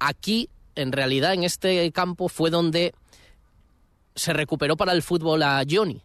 [0.00, 2.94] aquí, en realidad, en este campo fue donde
[4.14, 6.02] se recuperó para el fútbol a Johnny.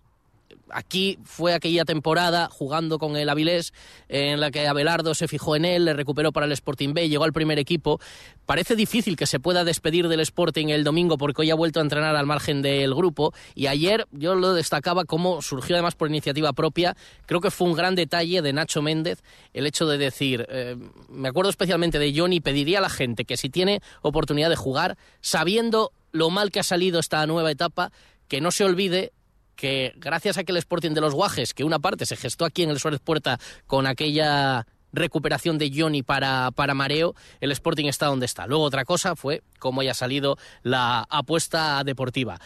[0.71, 3.73] Aquí fue aquella temporada jugando con el Avilés
[4.09, 7.23] en la que Abelardo se fijó en él, le recuperó para el Sporting B, llegó
[7.23, 7.99] al primer equipo.
[8.45, 11.83] Parece difícil que se pueda despedir del Sporting el domingo porque hoy ha vuelto a
[11.83, 16.53] entrenar al margen del grupo y ayer yo lo destacaba como surgió además por iniciativa
[16.53, 16.95] propia.
[17.25, 19.21] Creo que fue un gran detalle de Nacho Méndez
[19.53, 20.75] el hecho de decir, eh,
[21.09, 24.97] me acuerdo especialmente de Johnny, pediría a la gente que si tiene oportunidad de jugar,
[25.21, 27.91] sabiendo lo mal que ha salido esta nueva etapa,
[28.27, 29.11] que no se olvide
[29.55, 32.63] que gracias a que el Sporting de los Guajes, que una parte se gestó aquí
[32.63, 34.65] en el Suárez Puerta con aquella
[34.95, 38.47] recuperación de Johnny para, para Mareo, el Sporting está donde está.
[38.47, 42.39] Luego otra cosa fue cómo haya salido la apuesta deportiva.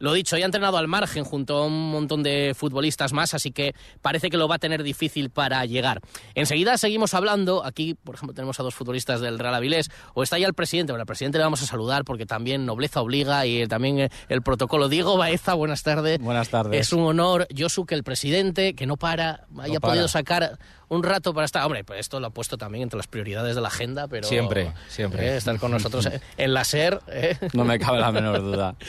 [0.00, 3.52] Lo dicho, ya ha entrenado al margen junto a un montón de futbolistas más, así
[3.52, 6.00] que parece que lo va a tener difícil para llegar.
[6.34, 7.64] Enseguida seguimos hablando.
[7.64, 9.90] Aquí, por ejemplo, tenemos a dos futbolistas del Real Avilés.
[10.14, 10.92] O está ya el presidente.
[10.92, 14.88] Bueno, al presidente le vamos a saludar porque también nobleza obliga y también el protocolo.
[14.88, 16.18] Diego Baeza, buenas tardes.
[16.18, 16.80] Buenas tardes.
[16.80, 19.92] Es un honor, Josu, que el presidente, que no para, haya No para.
[19.92, 20.58] podido sacar
[20.88, 21.64] un rato para estar.
[21.64, 24.26] Hombre, pues esto lo ha puesto también entre las prioridades de la agenda, pero.
[24.26, 25.28] Siempre, siempre.
[25.28, 27.00] eh, estar con nosotros en la SER.
[27.08, 27.38] eh.
[27.52, 28.74] No me cabe la menor duda.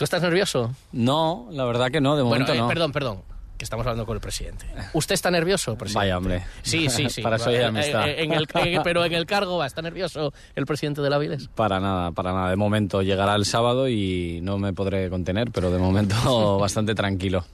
[0.00, 0.74] ¿Tú estás nervioso?
[0.92, 2.68] No, la verdad que no, de Bueno, momento eh, no.
[2.68, 3.22] perdón, perdón,
[3.60, 4.64] que estamos hablando con el presidente.
[4.94, 5.98] ¿Usted está nervioso, presidente?
[5.98, 6.42] Vaya, hombre.
[6.62, 7.20] Sí, sí, sí.
[7.22, 8.08] Para eso hay Eh, amistad.
[8.08, 11.18] eh, en el- eh, pero en el cargo va, ¿está nervioso el presidente de la
[11.18, 11.48] Viles?
[11.54, 12.48] Para nada, para nada.
[12.48, 16.14] De momento llegará el sábado y no me podré contener, pero de momento
[16.58, 17.44] bastante tranquilo.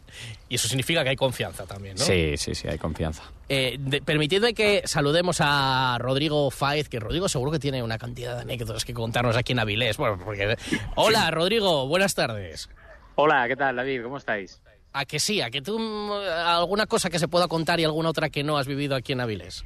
[0.48, 2.04] Y eso significa que hay confianza también, ¿no?
[2.04, 3.24] Sí, sí, sí, hay confianza.
[3.48, 8.36] Eh, de- permitidme que saludemos a Rodrigo Fáez, que Rodrigo seguro que tiene una cantidad
[8.36, 9.96] de anécdotas que contarnos aquí en Avilés.
[9.96, 10.56] Bueno, porque...
[10.94, 12.70] Hola, Rodrigo, buenas tardes.
[13.16, 14.04] Hola, ¿qué tal, David?
[14.04, 14.60] ¿Cómo estáis?
[14.98, 15.78] A que sí, a que tú
[16.14, 19.20] alguna cosa que se pueda contar y alguna otra que no has vivido aquí en
[19.20, 19.62] Avilés.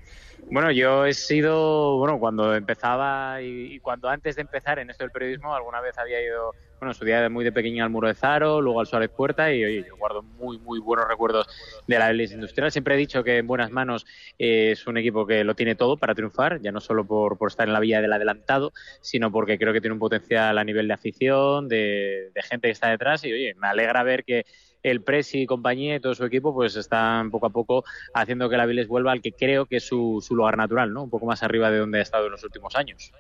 [0.51, 5.05] Bueno, yo he sido, bueno, cuando empezaba y, y cuando antes de empezar en esto
[5.05, 7.91] del periodismo, alguna vez había ido, bueno, en su día de muy de pequeño al
[7.91, 11.47] Muro de Zaro, luego al Suárez Puerta y oye, yo guardo muy, muy buenos recuerdos
[11.87, 12.73] de la Avilés Industrial.
[12.73, 14.07] Siempre he dicho que en buenas manos
[14.39, 17.51] eh, es un equipo que lo tiene todo para triunfar, ya no solo por, por
[17.51, 18.73] estar en la villa del adelantado,
[19.03, 22.73] sino porque creo que tiene un potencial a nivel de afición, de, de gente que
[22.73, 24.47] está detrás y oye, me alegra ver que
[24.83, 27.85] el Presi y compañía y todo su equipo pues están poco a poco
[28.15, 31.03] haciendo que la Avilés vuelva al que creo que es su, su lugar natural, ¿no?
[31.03, 33.13] Un poco más arriba de donde ha estado en los últimos años.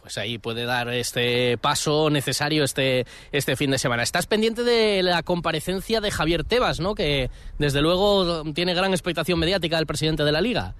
[0.00, 4.02] Pues ahí puede dar este paso necesario este, este fin de semana.
[4.02, 6.94] Estás pendiente de la comparecencia de Javier Tebas, ¿no?
[6.94, 10.74] Que desde luego tiene gran expectación mediática del presidente de la liga.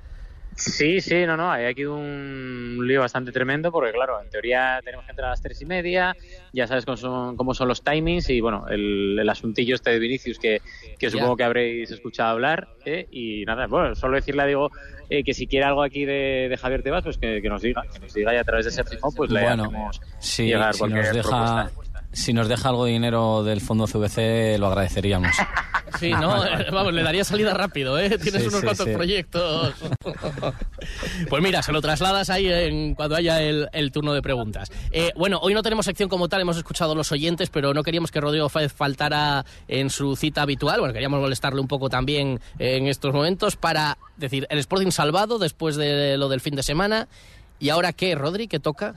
[0.61, 5.07] Sí, sí, no, no, hay aquí un lío bastante tremendo porque, claro, en teoría tenemos
[5.07, 6.15] que entrar a las tres y media,
[6.53, 9.99] ya sabes cómo son, cómo son los timings y, bueno, el, el asuntillo este de
[9.99, 10.61] Vinicius que,
[11.09, 13.09] supongo que habréis escuchado hablar ¿eh?
[13.11, 14.71] y nada, bueno, solo decirle a Diego
[15.09, 17.83] eh, que si quiere algo aquí de, de Javier Tebas, pues que, que nos diga,
[17.93, 20.79] que nos diga y a través de Sergio pues le Bueno, hacemos Sí, llegar si
[20.81, 21.90] cualquier nos, deja, propuesta.
[22.13, 25.35] Si nos deja algo de dinero del fondo CVC, lo agradeceríamos.
[25.99, 26.29] Sí, ¿no?
[26.73, 28.11] Vamos, le daría salida rápido, ¿eh?
[28.17, 28.93] Tienes Sí, unos sí, cuantos sí.
[28.95, 29.75] proyectos.
[31.29, 34.71] Pues mira, se lo trasladas ahí en, cuando haya el, el turno de preguntas.
[34.93, 37.83] Eh, bueno, hoy no tenemos sección como tal, hemos escuchado a los oyentes, pero no
[37.83, 40.79] queríamos que Rodrigo Fáez faltara en su cita habitual.
[40.79, 45.77] Bueno, queríamos molestarle un poco también en estos momentos para decir, el Sporting salvado después
[45.77, 47.09] de lo del fin de semana.
[47.59, 48.47] ¿Y ahora qué, Rodri?
[48.49, 48.95] ¿Qué toca?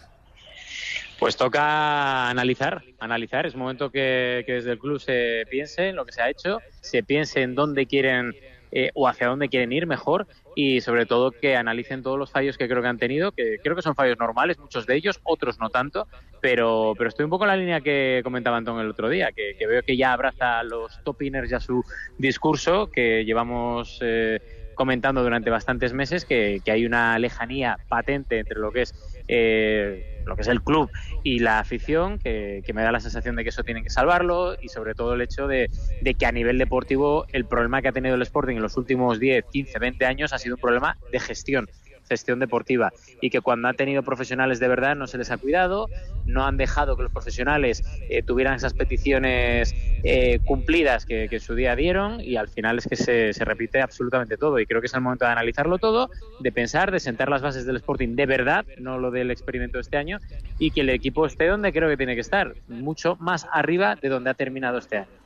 [1.23, 3.45] Pues toca analizar, analizar.
[3.45, 6.59] Es momento que, que desde el club se piense en lo que se ha hecho,
[6.81, 8.35] se piense en dónde quieren
[8.73, 12.57] eh, o hacia dónde quieren ir mejor y sobre todo que analicen todos los fallos
[12.57, 15.59] que creo que han tenido, que creo que son fallos normales, muchos de ellos, otros
[15.59, 16.09] no tanto,
[16.41, 19.55] pero, pero estoy un poco en la línea que comentaba Antón el otro día, que,
[19.65, 21.85] veo que ya abraza a los top-inners ya su
[22.17, 23.97] discurso, que llevamos...
[24.01, 24.41] eh,
[24.73, 28.93] comentando durante bastantes meses que, que hay una lejanía patente entre lo que es
[29.27, 30.89] eh, lo que es el club
[31.23, 34.55] y la afición que, que me da la sensación de que eso tienen que salvarlo
[34.61, 35.69] y sobre todo el hecho de,
[36.01, 39.19] de que a nivel deportivo el problema que ha tenido el Sporting en los últimos
[39.19, 41.67] 10, 15, 20 años ha sido un problema de gestión
[42.13, 45.89] gestión deportiva y que cuando ha tenido profesionales de verdad no se les ha cuidado,
[46.25, 49.73] no han dejado que los profesionales eh, tuvieran esas peticiones
[50.03, 54.37] eh, cumplidas que, en su día dieron y al final es que se repite absolutamente
[54.37, 56.09] todo y creo que es el momento de analizarlo todo,
[56.39, 59.81] de pensar, de sentar las bases del Sporting de verdad, no lo del experimento de
[59.81, 60.19] este año
[60.59, 64.09] y que el equipo esté donde creo que tiene que estar, mucho más arriba de
[64.09, 65.22] donde ha terminado este año.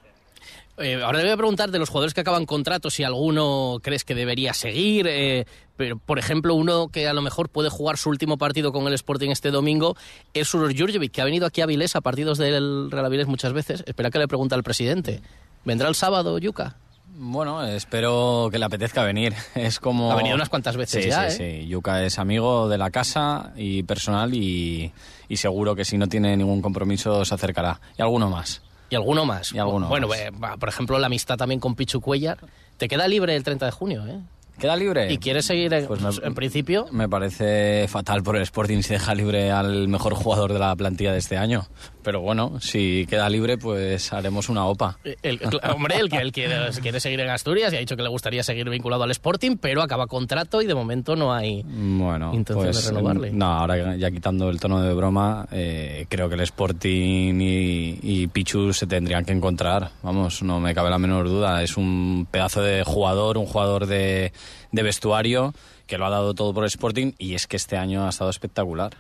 [0.78, 4.04] Eh, ahora le voy a preguntar de los jugadores que acaban contrato si alguno crees
[4.04, 5.08] que debería seguir.
[5.08, 5.46] eh,
[5.78, 8.94] pero, por ejemplo, uno que a lo mejor puede jugar su último partido con el
[8.94, 9.96] Sporting este domingo
[10.34, 13.54] es Suror Jurjevic, que ha venido aquí a Avilés a partidos del Real Avilés muchas
[13.54, 13.84] veces.
[13.86, 15.22] Espera que le pregunte al presidente.
[15.64, 16.78] ¿Vendrá el sábado, Yuka?
[17.20, 19.34] Bueno, espero que le apetezca venir.
[19.56, 20.12] Es como...
[20.12, 21.62] Ha venido unas cuantas veces sí, ya, sí, ¿eh?
[21.62, 21.68] sí.
[21.68, 24.92] Yuka es amigo de la casa y personal y,
[25.30, 27.80] y seguro que si no tiene ningún compromiso se acercará.
[27.98, 28.62] Y alguno más.
[28.90, 29.54] Y alguno más.
[29.54, 30.20] Y alguno bueno, más.
[30.20, 32.38] eh, por ejemplo, la amistad también con Pichu Cuellar.
[32.78, 34.20] Te queda libre el 30 de junio, ¿eh?
[34.58, 35.14] ¿Queda libre?
[35.14, 36.88] ¿Y quieres seguir, en, Pues me- en principio?
[36.92, 41.12] Me parece fatal por el Sporting si deja libre al mejor jugador de la plantilla
[41.12, 41.68] de este año.
[42.08, 44.98] Pero bueno, si queda libre, pues haremos una OPA.
[45.04, 48.08] El, el- hombre, el que quiere, quiere seguir en Asturias y ha dicho que le
[48.08, 51.64] gustaría seguir vinculado al Sporting, pero acaba contrato y de momento no hay...
[51.66, 53.32] Bueno, Intención pues de renovarle.
[53.32, 58.28] no, ahora ya quitando el tono de broma, eh, creo que el Sporting y, y
[58.28, 59.92] Pichu se tendrían que encontrar.
[60.02, 61.62] Vamos, no me cabe la menor duda.
[61.62, 64.32] Es un pedazo de jugador, un jugador de,
[64.72, 65.54] de vestuario
[65.88, 68.30] que lo ha dado todo por el Sporting y es que este año ha estado
[68.30, 68.96] espectacular.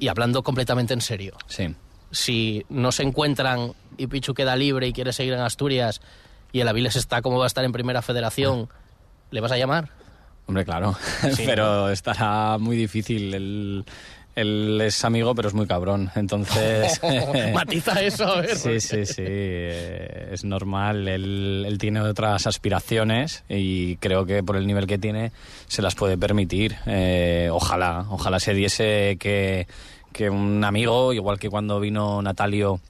[0.00, 1.72] Y hablando completamente en serio, Sí.
[2.14, 6.00] Si no se encuentran y Pichu queda libre y quiere seguir en Asturias
[6.52, 8.68] y el Aviles está como va a estar en Primera Federación,
[9.30, 9.90] ¿le vas a llamar?
[10.46, 10.96] Hombre, claro,
[11.32, 13.32] Sí, pero estará muy difícil.
[13.34, 13.84] Él,
[14.36, 16.10] él es amigo, pero es muy cabrón.
[16.16, 17.00] Entonces.
[17.54, 18.56] Matiza eso, a ver.
[18.56, 19.22] Sí, sí, sí.
[19.24, 21.08] eh, Es normal.
[21.08, 25.32] Él, él tiene otras aspiraciones y creo que por el nivel que tiene
[25.66, 26.76] se las puede permitir.
[26.86, 29.66] Eh, ojalá, ojalá se diese que,
[30.14, 32.80] que un amigo, igual que cuando vino Natalio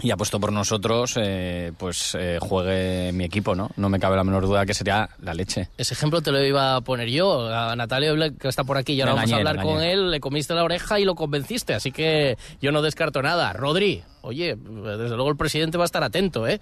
[0.00, 3.68] y apostó por nosotros, eh, pues eh, juegue mi equipo, ¿no?
[3.76, 5.68] No me cabe la menor duda que sería la leche.
[5.76, 7.52] Ese ejemplo te lo iba a poner yo.
[7.52, 10.12] A Natalia Oble, que está por aquí y ahora Me vamos a hablar con él,
[10.12, 13.52] le comiste la oreja y lo convenciste, así que yo no descarto nada.
[13.52, 16.60] Rodri, oye, desde luego el presidente va a estar atento, ¿eh?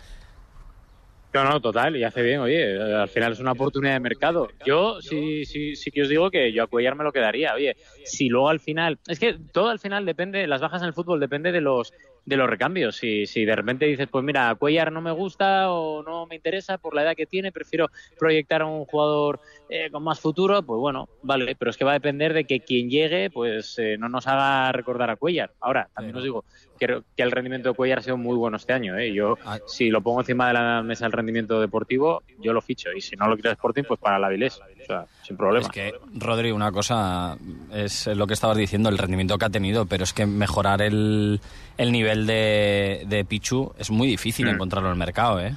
[1.32, 4.49] No, no, total, y hace bien, oye, al final es una oportunidad de mercado.
[4.64, 7.76] Yo sí, sí, sí que os digo que yo a Cuellar me lo quedaría, oye,
[8.05, 11.20] si luego al final, es que todo al final depende, las bajas en el fútbol
[11.20, 11.93] depende de los
[12.26, 12.96] de los recambios.
[12.96, 16.76] Si, si de repente dices, pues mira, Cuellar no me gusta o no me interesa
[16.76, 17.88] por la edad que tiene, prefiero
[18.19, 19.40] proyectar a un jugador
[19.70, 22.61] eh, con más futuro, pues bueno, vale, pero es que va a depender de que
[22.61, 25.52] quien llegue, pues eh, no nos haga recordar a Cuellar.
[25.61, 26.44] Ahora, también os digo,
[26.78, 29.12] creo que el rendimiento de Cuellar ha sido muy bueno este año, ¿eh?
[29.14, 29.58] Yo Ah.
[29.67, 32.93] si lo pongo encima de la mesa el rendimiento deportivo, yo lo ficho.
[32.93, 34.58] Y si no lo quiere Sporting, pues para la Avilés.
[34.58, 35.67] O sea, sin problema.
[35.67, 37.37] Es que, Rodri, una cosa
[37.72, 41.40] es lo que estabas diciendo, el rendimiento que ha tenido, pero es que mejorar el,
[41.78, 44.50] el nivel de, de Pichu es muy difícil Mm.
[44.50, 45.55] encontrarlo en el mercado, ¿eh?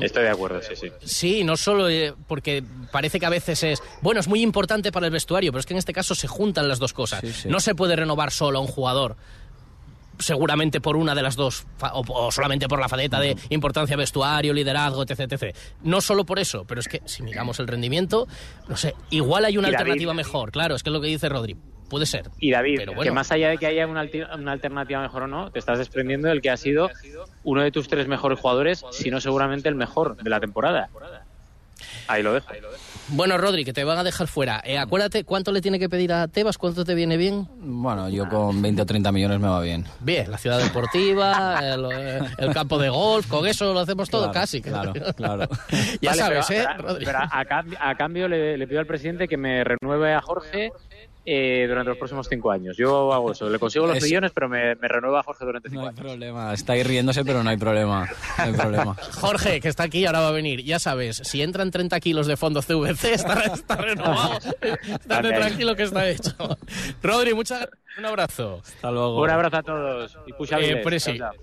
[0.00, 0.88] Estoy de acuerdo, sí, sí.
[1.04, 5.04] Sí, no solo eh, porque parece que a veces es, bueno, es muy importante para
[5.06, 7.20] el vestuario, pero es que en este caso se juntan las dos cosas.
[7.20, 7.48] Sí, sí.
[7.50, 9.16] No se puede renovar solo a un jugador.
[10.18, 14.52] Seguramente por una de las dos, o, o solamente por la faceta de importancia vestuario,
[14.52, 15.56] liderazgo, etc, etc.
[15.82, 18.28] No solo por eso, pero es que si miramos el rendimiento,
[18.68, 21.56] no sé, igual hay una alternativa mejor, claro, es que es lo que dice Rodri.
[21.92, 22.30] Puede ser.
[22.38, 25.26] Y David, Pero que más allá de que haya una, alti- una alternativa mejor o
[25.28, 26.88] no, te estás desprendiendo del que ha sido
[27.44, 30.88] uno de tus tres mejores jugadores, si no seguramente el mejor de la temporada.
[32.08, 32.48] Ahí lo dejo.
[33.08, 34.60] Bueno, Rodri, que te van a dejar fuera.
[34.64, 37.46] Eh, acuérdate cuánto le tiene que pedir a Tebas, cuánto te viene bien.
[37.58, 39.84] Bueno, yo con 20 o 30 millones me va bien.
[40.00, 44.22] Bien, la ciudad deportiva, el, eh, el campo de golf, con eso lo hacemos todo
[44.24, 44.60] Claro, casi.
[44.62, 45.48] Claro, claro.
[46.00, 47.04] ya Vale, sabes, pero, ¿eh, pero- Rodri?
[47.04, 50.70] pero a, cambio, a cambio le, le pido al presidente que me renueve a Jorge
[51.24, 52.76] eh, durante los próximos cinco años.
[52.76, 53.48] Yo hago eso.
[53.48, 55.94] Le consigo los Es- millones, pero me, me renueva a Jorge durante cinco No hay
[55.94, 56.00] años.
[56.04, 56.52] problema.
[56.54, 58.08] Estáis riéndose, pero no hay problema.
[58.38, 58.94] No hay problema.
[59.20, 60.62] Jorge, que está aquí y ahora va a venir.
[60.64, 64.38] Ya sabes, si entran 30 kilos de fondo CVC, está, está renovado.
[64.60, 66.34] Estate tranquilo que está hecho.
[67.02, 68.60] Rodri, muchas un abrazo.
[68.64, 69.20] Hasta luego.
[69.20, 70.18] Un abrazo a todos.
[70.26, 70.76] Y Eh.
[70.82, 71.42] Presi, Chao, chao.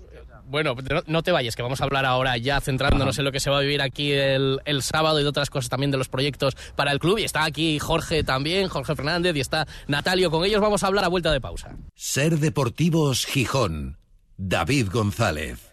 [0.50, 0.74] Bueno,
[1.06, 3.58] no, te vayas, que vamos a hablar ahora ya centrándonos en lo que se va
[3.58, 6.90] a vivir aquí el, el sábado y de otras cosas también de los proyectos para
[6.90, 7.18] el club.
[7.18, 10.30] Y está aquí Jorge también, Jorge Fernández, y está Natalio.
[10.30, 11.76] Con ellos vamos a hablar a vuelta de pausa.
[11.94, 13.98] Ser Deportivos Gijón.
[14.36, 15.69] David González.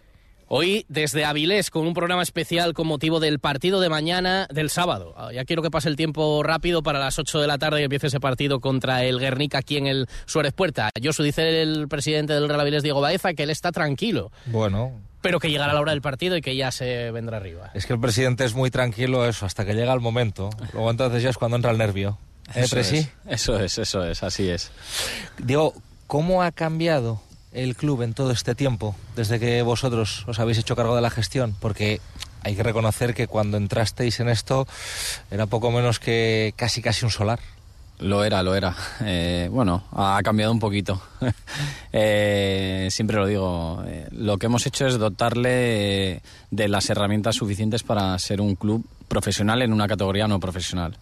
[0.50, 5.12] Hoy desde Avilés con un programa especial con motivo del partido de mañana del sábado.
[5.18, 7.84] Ah, Ya quiero que pase el tiempo rápido para las 8 de la tarde que
[7.84, 10.90] empiece ese partido contra el Guernica aquí en el Suárez Puerta.
[11.02, 15.38] Josu dice el presidente del Real Avilés, Diego Baeza, que él está tranquilo, Bueno, pero
[15.38, 17.70] que llegará la hora del partido y que ya se vendrá arriba.
[17.74, 20.48] es que el presidente es muy tranquilo eso, hasta que llega el momento.
[20.72, 22.16] Luego entonces ya es cuando entra el nervio.
[22.54, 22.96] ¿Eh, Eso Presi?
[22.96, 24.70] es, eso es, eso es, así es.
[25.36, 25.74] Digo,
[26.06, 27.20] ¿cómo ha cambiado
[27.52, 31.10] el club en todo este tiempo, desde que vosotros os habéis hecho cargo de la
[31.10, 31.54] gestión?
[31.60, 32.00] Porque
[32.42, 34.66] hay que reconocer que cuando entrasteis en esto
[35.30, 37.40] era poco menos que casi casi un solar.
[37.98, 38.76] Lo era, lo era.
[39.00, 41.00] Eh, bueno, ha cambiado un poquito.
[41.90, 43.82] Eh, siempre lo digo.
[43.86, 48.84] eh, lo que hemos hecho es dotarle de las herramientas suficientes para ser un club
[49.08, 50.96] profesional en una categoría no profesional.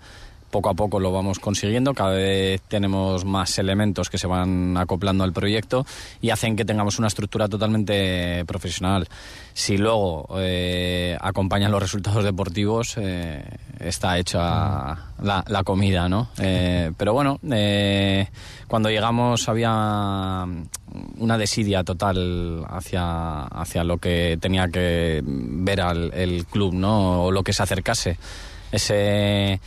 [0.57, 5.23] Poco a poco lo vamos consiguiendo, cada vez tenemos más elementos que se van acoplando
[5.23, 5.85] al proyecto
[6.23, 9.07] y hacen que tengamos una estructura totalmente profesional.
[9.53, 13.45] Si luego eh, acompañan los resultados deportivos, eh,
[13.79, 14.41] está hecha
[15.23, 16.31] la, la comida, ¿no?
[16.39, 18.27] Eh, pero bueno, eh,
[18.67, 20.47] cuando llegamos había
[21.19, 27.25] una desidia total hacia, hacia lo que tenía que ver al el club, ¿no?
[27.25, 28.17] O lo que se acercase.
[28.73, 29.61] Ese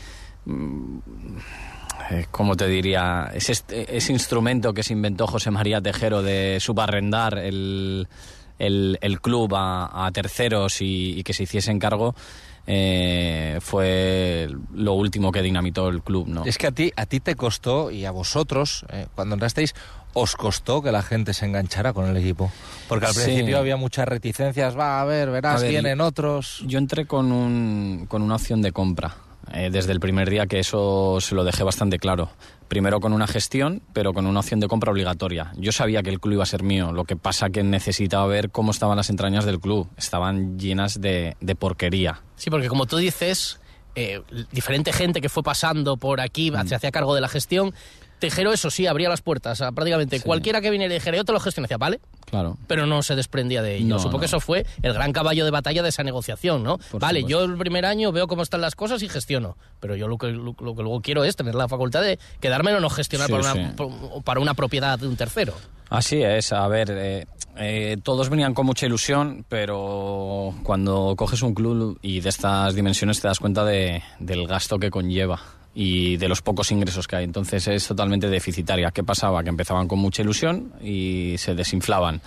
[2.32, 3.30] ¿cómo te diría?
[3.34, 8.08] Ese, ese instrumento que se inventó José María Tejero de subarrendar el,
[8.58, 12.16] el, el club a, a terceros y, y, que se hiciese encargo,
[12.68, 16.46] eh, fue lo último que dinamitó el club, ¿no?
[16.46, 19.74] Es que a ti, a ti te costó, y a vosotros, eh, cuando entrasteis,
[20.14, 22.52] os costó que la gente se enganchara con el equipo.
[22.88, 23.24] Porque al Sí.
[23.24, 26.64] principio había muchas reticencias, va a ver, verás, A ver, vienen otros.
[26.68, 29.16] Yo entré con, un, con una opción de compra.
[29.54, 32.30] Eh, desde el primer día que eso se lo dejé bastante claro.
[32.68, 35.52] Primero con una gestión, pero con una opción de compra obligatoria.
[35.58, 38.52] Yo sabía que el club iba a ser mío, lo que pasa que necesitaba ver
[38.52, 39.90] cómo estaban las entrañas del club.
[39.98, 42.22] Estaban llenas de, de porquería.
[42.36, 43.60] Sí, porque como tú dices,
[43.96, 46.68] eh, diferente gente que fue pasando por aquí, Mm.
[46.68, 47.74] se hacía cargo de la gestión.
[48.20, 50.24] Tejero, eso sí, abría las puertas a prácticamente Sí.
[50.26, 52.00] cualquiera que viniera y dijera, yo te lo gestiono, decía, vale,
[52.30, 52.58] Claro.
[52.68, 53.88] pero no se desprendía de ello.
[53.88, 56.78] No, Supongo que eso fue el gran caballo de batalla de esa negociación, ¿no?
[56.92, 57.46] Por vale, supuesto.
[57.46, 60.28] yo el primer año veo cómo están las cosas y gestiono, pero yo lo que,
[60.28, 63.34] lo, lo que luego quiero es tener la facultad de quedármelo o no gestionar Sí,
[63.34, 63.74] para, una, sí.
[63.76, 65.54] por- para una propiedad de un tercero.
[65.90, 67.26] Así es, a ver, eh,
[67.58, 73.20] eh, todos venían con mucha ilusión, pero cuando coges un club y de estas dimensiones
[73.22, 75.42] te das cuenta de- del gasto que conlleva
[75.82, 77.24] y de los pocos ingresos que hay.
[77.24, 78.92] Entonces es totalmente deficitaria.
[78.92, 79.42] ¿Qué pasaba?
[79.44, 82.20] Que empezaban con mucha ilusión y se desinflaban.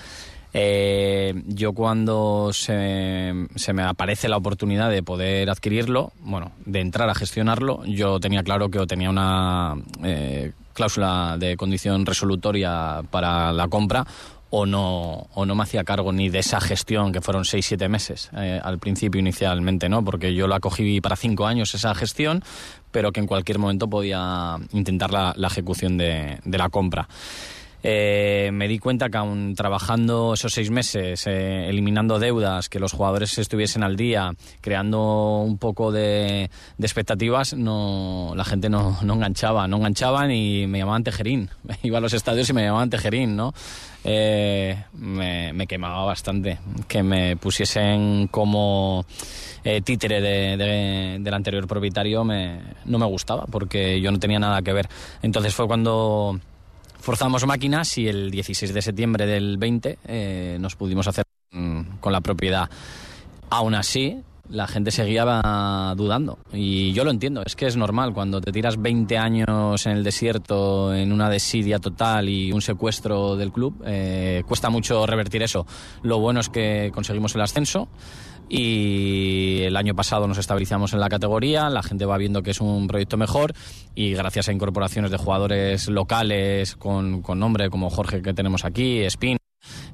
[0.55, 7.11] Eh, yo cuando se, se me aparece la oportunidad de poder adquirirlo, bueno, de entrar
[7.11, 13.69] a gestionarlo, yo tenía claro que tenía una eh, cláusula de condición resolutoria para la
[13.69, 14.07] compra
[14.55, 17.89] o no, o no me hacía cargo ni de esa gestión, que fueron seis, siete
[17.89, 20.05] meses eh, al principio inicialmente, ¿no?
[20.05, 22.45] Porque yo la cogí para cinco años esa gestión,
[22.91, 27.09] pero que en cualquier momento podía intentar la, ejecución de la compra.
[27.83, 32.93] Eh, me di cuenta que aún trabajando esos seis meses, eh, eliminando deudas, que los
[32.93, 39.67] jugadores estuviesen al día, creando un poco de, expectativas, no, la gente no, no enganchaba,
[39.67, 41.51] no enganchaban y me llamaban Tejerín.
[41.83, 43.53] Iba a los estadios y me llamaban Tejerín, ¿no?
[44.05, 46.59] Eh, me, quemaba bastante
[46.89, 49.07] que me pusiesen como
[49.85, 54.73] títere de- del anterior propietario me, no me gustaba porque yo no tenía nada que
[54.73, 54.89] ver.
[55.23, 56.41] Entonces fue cuando
[57.03, 62.13] forzamos máquinas y el 16 de septiembre del 20 eh, nos pudimos hacer mm, con
[62.13, 62.71] la propiedad.
[63.51, 65.25] Aún así, la gente seguía
[65.97, 66.39] dudando.
[66.53, 68.15] Y yo lo entiendo, es que es normal.
[68.15, 73.37] Cuando te tiras 20 años en el desierto, en una desidia total y un secuestro
[73.37, 75.67] del club, eh, cuesta mucho revertir eso.
[76.03, 77.89] Lo bueno es que conseguimos el ascenso.
[78.49, 82.61] Y el año pasado nos estabilizamos en la categoría, la gente va viendo que es
[82.61, 83.55] un proyecto mejor
[83.95, 89.01] y gracias a incorporaciones de jugadores locales con, con nombre como Jorge que tenemos aquí,
[89.01, 89.39] Spin,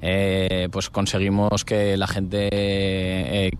[0.01, 3.51] eh, pues conseguimos que la gente eh,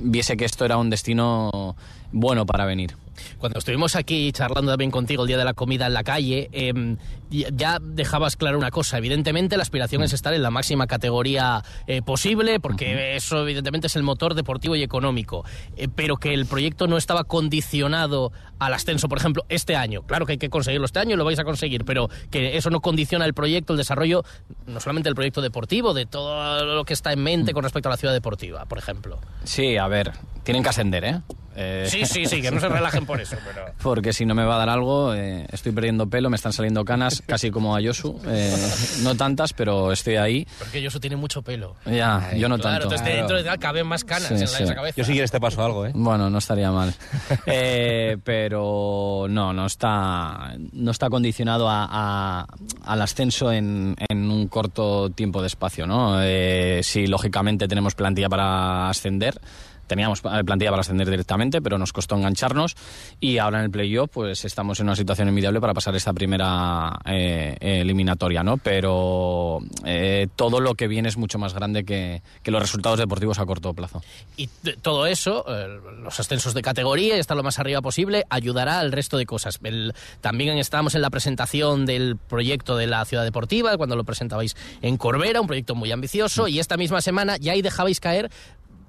[0.00, 1.76] viese que esto era un destino
[2.12, 2.94] bueno para venir.
[3.38, 6.96] Cuando estuvimos aquí charlando también contigo el día de la comida en la calle, eh,
[7.30, 8.98] ya dejabas claro una cosa.
[8.98, 13.96] Evidentemente, la aspiración es estar en la máxima categoría eh, posible, porque eso, evidentemente, es
[13.96, 15.44] el motor deportivo y económico.
[15.76, 20.02] Eh, pero que el proyecto no estaba condicionado al ascenso, por ejemplo, este año.
[20.02, 22.70] Claro que hay que conseguirlo este año y lo vais a conseguir, pero que eso
[22.70, 24.24] no condiciona el proyecto, el desarrollo,
[24.68, 27.90] no solamente del proyecto deportivo, de todo lo que está en mente con respecto a
[27.90, 29.18] la ciudad deportiva, por ejemplo.
[29.44, 30.12] Sí, a ver,
[30.44, 31.20] tienen que ascender, ¿eh?
[31.60, 33.66] Eh, Sí, sí, sí, que no se relajen por eso, pero...
[33.82, 36.84] Porque si no me va a dar algo, eh, estoy perdiendo pelo, me están saliendo
[36.84, 38.20] canas, casi como a Yosu.
[38.28, 38.54] Eh,
[39.02, 40.46] no tantas, pero estoy ahí.
[40.58, 41.74] Porque Yosu tiene mucho pelo.
[41.84, 42.94] Ya, yo no Claro, tanto.
[42.94, 44.62] entonces dentro de caben más canas Sí, en la, sí.
[44.62, 44.94] esa cabeza.
[44.96, 45.90] Yo si quieres te paso algo, ¿eh?
[45.94, 46.94] Bueno, no estaría mal.
[47.46, 52.46] Eh, pero no, no está, no está condicionado a- a-
[52.84, 55.86] al ascenso en, en un corto tiempo de espacio.
[55.86, 56.22] ¿no?
[56.22, 59.40] Eh, sí, lógicamente tenemos plantilla para ascender.
[59.88, 62.76] Teníamos eh, plantilla para ascender directamente, pero nos costó engancharnos.
[63.18, 66.96] Y ahora en el playoff, pues estamos en una situación envidiable para pasar esta primera
[67.04, 68.58] eh, eliminatoria, ¿no?
[68.58, 73.38] Pero eh, todo lo que viene es mucho más grande que, que los resultados deportivos
[73.40, 74.02] a corto plazo.
[74.36, 74.48] Y
[74.82, 78.92] todo eso, eh, los ascensos de categoría y estar lo más arriba posible, ayudará al
[78.92, 79.58] resto de cosas.
[79.62, 84.54] El- también estábamos en la presentación del proyecto de la ciudad deportiva, cuando lo presentabais
[84.82, 88.30] en Corbera, un proyecto muy ambicioso, y esta misma semana ya ahí dejabais caer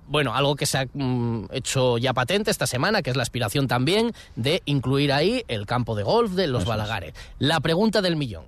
[0.09, 3.67] bueno, algo que se ha mm, hecho ya patente esta semana, que es la aspiración
[3.67, 7.13] también de incluir ahí el campo de golf de los Balagares.
[7.37, 8.43] La pregunta del millón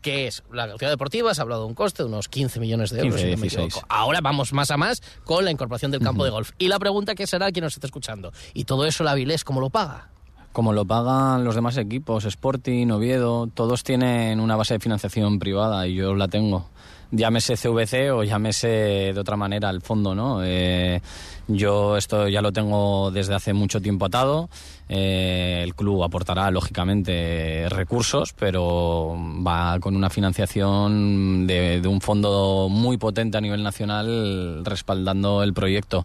[0.00, 2.90] que es la ciudad deportiva, se ha hablado de un coste de unos 15 millones
[2.90, 3.14] de euros.
[3.14, 3.68] 15, si no me 16.
[3.68, 3.86] equivoco.
[3.88, 6.50] Ahora vamos más a más con la incorporación del campo de golf.
[6.58, 8.30] Y la pregunta que será quien nos está escuchando.
[8.52, 10.10] ¿Y todo eso la Avilés cómo lo paga?
[10.52, 15.88] Como lo pagan los demás equipos, Sporting, Oviedo, todos tienen una base de financiación privada
[15.88, 16.68] y yo la tengo.
[17.10, 18.68] Llámese CVC o llámese
[19.14, 20.40] de otra manera el fondo, ¿no?
[20.44, 21.00] Eh,
[21.48, 24.48] yo esto ya lo tengo desde hace mucho tiempo atado.
[24.88, 32.98] Eh, el club aportará, lógicamente, recursos, pero va con una financiación de, un fondo muy
[32.98, 36.04] potente a nivel nacional respaldando el proyecto.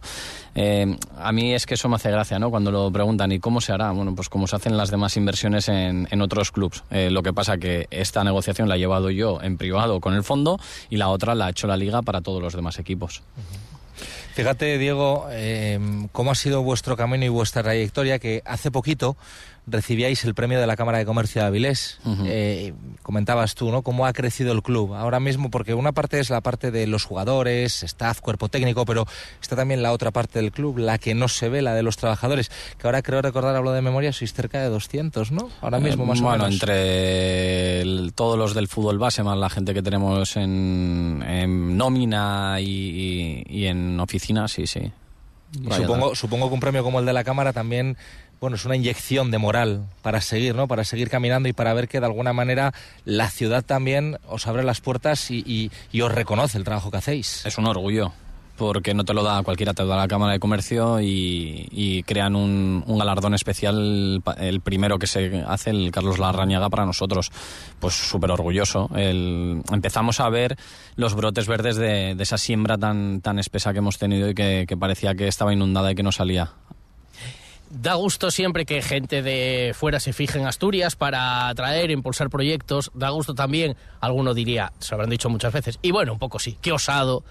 [0.54, 2.50] Eh, a mí es que eso me hace gracia, ¿no?
[2.50, 3.90] Cuando lo preguntan, ¿y cómo se hará?
[3.92, 6.82] Bueno, pues como se hacen las demás inversiones en, en otros clubs.
[6.90, 10.24] Eh, lo que pasa que esta negociación la he llevado yo en privado con el
[10.24, 13.22] fondo y la otra la ha hecho la liga para todos los demás equipos.
[14.40, 15.78] Fíjate, Diego, eh,
[16.12, 19.16] cómo ha sido vuestro camino y vuestra trayectoria, que hace poquito
[19.66, 22.00] recibíais el premio de la Cámara de Comercio de Avilés.
[22.04, 22.24] Ujú.
[22.26, 23.82] Eh, comentabas tú, ¿no?
[23.82, 24.94] Cómo ha crecido el club.
[24.94, 29.06] Ahora mismo, porque una parte es la parte de los jugadores, staff, cuerpo técnico, pero
[29.40, 31.98] está también la otra parte del club, la que no se ve, la de los
[31.98, 35.50] trabajadores, que ahora creo recordar, hablo de memoria, sois cerca de 200, ¿no?
[35.60, 36.54] Ahora mismo, Eh, más o bueno, menos.
[36.54, 42.56] entre el- todos los del fútbol base, más la gente que tenemos en, en nómina
[42.60, 44.92] y, y- y en oficina, sí, sí.
[45.60, 47.96] Y supongo, supongo que un premio como el de la Cámara también,
[48.40, 50.68] bueno, es una inyección de moral para seguir, ¿no?
[50.68, 52.72] Para seguir caminando y para ver que de alguna manera
[53.04, 56.98] la ciudad también os abre las puertas y, y- y os reconoce el trabajo que
[56.98, 57.44] hacéis.
[57.46, 58.12] Es un orgullo,
[58.60, 62.36] porque no te lo da cualquiera, te lo da la Cámara de Comercio y, crean
[62.36, 67.32] un, galardón especial, el primero que se hace, el Carlos Larrañaga, para nosotros.
[67.78, 68.90] Pues súper orgulloso.
[68.94, 70.58] Empezamos a ver
[70.96, 75.14] los brotes verdes de, esa siembra tan, tan espesa que hemos tenido y que, parecía
[75.14, 76.52] que estaba inundada y que no salía.
[77.70, 82.90] Da gusto siempre que gente de fuera se fije en Asturias para atraer, impulsar proyectos.
[82.92, 86.58] Da gusto también, alguno diría, se habrán dicho muchas veces, y bueno, un poco sí,
[86.60, 87.24] qué osado,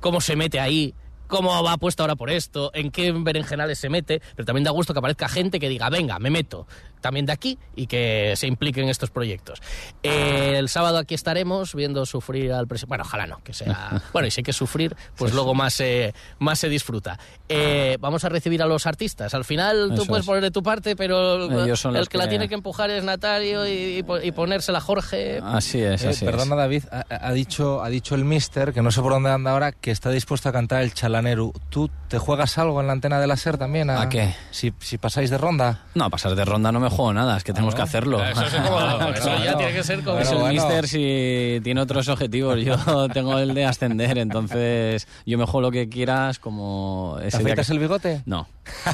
[0.00, 0.94] cómo se mete ahí,
[1.26, 4.92] cómo va puesto ahora por esto, en qué berenjenales se mete, pero también da gusto
[4.92, 6.66] que aparezca gente que diga, venga, me meto
[7.00, 9.60] también de aquí y que se implique en estos proyectos.
[10.02, 12.88] Eh, el sábado aquí estaremos viendo sufrir al presidente.
[12.88, 14.02] Bueno, ojalá no, que sea.
[14.12, 17.18] Bueno, y si hay que sufrir, pues luego más, se más se disfruta.
[17.48, 19.34] Eh, vamos a recibir a los artistas.
[19.34, 20.26] Al final tú Eso puedes es.
[20.26, 22.90] poner de tu parte, pero Ellos son el los que, la que- tiene que empujar
[22.90, 25.40] es Natario y, y po- y ponérsela Jorge.
[25.44, 26.58] Así es, Eh, así perdona, es.
[26.58, 29.70] David, ha, ha dicho, ha dicho el mister, que no sé por dónde anda ahora,
[29.72, 31.52] que está dispuesto a cantar el chalaneru.
[31.70, 33.90] ¿Tú te juegas algo en la antena de la SER también?
[33.90, 34.34] ¿A qué?
[34.50, 35.80] Si, si pasáis de ronda.
[35.94, 38.22] No, a pasar de ronda no me juego nada, es que tenemos que hacerlo.
[38.24, 38.52] Eso, es
[39.18, 40.18] eso ya tiene que ser como.
[40.18, 40.68] Es Bueno, el bueno.
[40.68, 42.58] mister si tiene otros objetivos.
[42.60, 47.66] Yo tengo el de ascender, entonces yo me juego lo que quieras como ¿Te afeitas
[47.66, 48.22] que- el bigote?
[48.26, 48.46] No,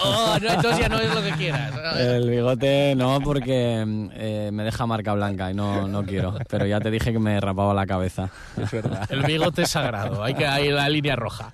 [0.04, 1.72] Oh, no, entonces ya no es lo que quieras.
[1.98, 3.82] el bigote no porque
[4.14, 6.36] eh, me deja marca blanca y no, no quiero.
[6.50, 8.28] Pero ya te dije que me rapaba la cabeza.
[8.60, 9.06] Es verdad.
[9.10, 11.50] El bigote es sagrado, hay que ir la línea roja.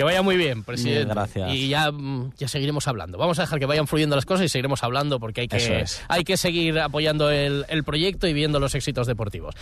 [0.00, 1.04] Que vaya muy bien, presidente.
[1.04, 1.52] Bien, gracias.
[1.52, 3.18] Y ya, mm, ya seguiremos hablando.
[3.18, 6.02] Vamos a dejar que vayan fluyendo las cosas y seguiremos hablando porque hay que, es.
[6.08, 9.54] hay que seguir apoyando el, el proyecto y viendo los éxitos deportivos.